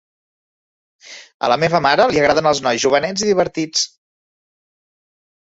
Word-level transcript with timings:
A 1.47 1.49
la 1.53 1.57
meva 1.63 1.81
mare 1.87 2.07
li 2.13 2.23
agraden 2.23 2.49
els 2.53 2.63
nois 2.69 2.81
jovenets 2.85 3.27
i 3.27 3.29
divertits. 3.29 3.87